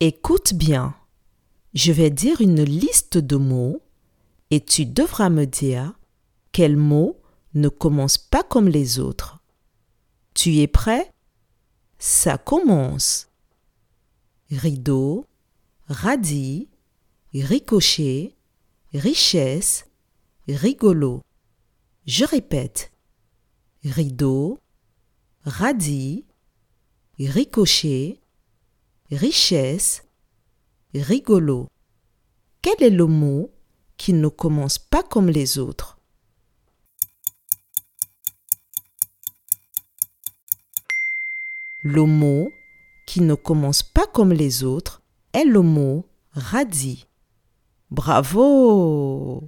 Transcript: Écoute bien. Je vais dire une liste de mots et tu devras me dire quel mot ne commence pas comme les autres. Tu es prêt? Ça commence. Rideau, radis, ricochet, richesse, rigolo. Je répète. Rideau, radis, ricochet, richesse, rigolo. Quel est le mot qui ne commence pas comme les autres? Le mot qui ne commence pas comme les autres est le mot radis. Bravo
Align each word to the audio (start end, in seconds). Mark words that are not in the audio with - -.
Écoute 0.00 0.54
bien. 0.54 0.96
Je 1.72 1.92
vais 1.92 2.10
dire 2.10 2.40
une 2.40 2.64
liste 2.64 3.16
de 3.16 3.36
mots 3.36 3.80
et 4.50 4.60
tu 4.60 4.86
devras 4.86 5.30
me 5.30 5.46
dire 5.46 5.92
quel 6.50 6.76
mot 6.76 7.20
ne 7.54 7.68
commence 7.68 8.18
pas 8.18 8.42
comme 8.42 8.68
les 8.68 8.98
autres. 8.98 9.38
Tu 10.34 10.58
es 10.58 10.66
prêt? 10.66 11.12
Ça 11.98 12.38
commence. 12.38 13.28
Rideau, 14.50 15.26
radis, 15.86 16.68
ricochet, 17.32 18.34
richesse, 18.92 19.86
rigolo. 20.48 21.22
Je 22.04 22.24
répète. 22.24 22.90
Rideau, 23.84 24.58
radis, 25.44 26.24
ricochet, 27.18 28.20
richesse, 29.14 30.02
rigolo. 30.94 31.68
Quel 32.62 32.82
est 32.82 32.90
le 32.90 33.06
mot 33.06 33.50
qui 33.96 34.12
ne 34.12 34.28
commence 34.28 34.78
pas 34.78 35.02
comme 35.02 35.28
les 35.28 35.58
autres? 35.58 35.98
Le 41.82 42.04
mot 42.04 42.50
qui 43.06 43.20
ne 43.20 43.34
commence 43.34 43.82
pas 43.82 44.06
comme 44.06 44.32
les 44.32 44.64
autres 44.64 45.02
est 45.32 45.44
le 45.44 45.60
mot 45.60 46.06
radis. 46.32 47.06
Bravo 47.90 49.42